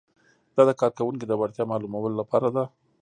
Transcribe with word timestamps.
دا 0.55 0.63
د 0.69 0.71
کارکوونکي 0.81 1.25
د 1.27 1.33
وړتیا 1.39 1.63
معلومولو 1.71 2.15
لپاره 2.21 2.47
ده. 2.55 2.63